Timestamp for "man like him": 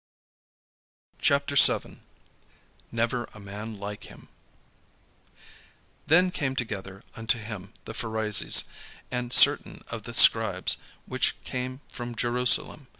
3.39-4.29